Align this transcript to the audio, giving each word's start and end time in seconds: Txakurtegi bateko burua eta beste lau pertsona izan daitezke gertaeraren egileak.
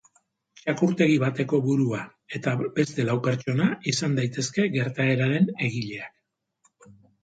Txakurtegi 0.61 1.17
bateko 1.23 1.59
burua 1.67 2.01
eta 2.41 2.55
beste 2.79 3.07
lau 3.11 3.19
pertsona 3.31 3.71
izan 3.95 4.21
daitezke 4.23 4.69
gertaeraren 4.81 5.57
egileak. 5.73 6.87